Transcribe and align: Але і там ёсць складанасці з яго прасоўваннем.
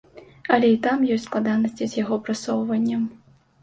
Але 0.57 0.71
і 0.75 0.79
там 0.85 1.05
ёсць 1.17 1.27
складанасці 1.31 1.83
з 1.95 2.01
яго 2.03 2.21
прасоўваннем. 2.27 3.11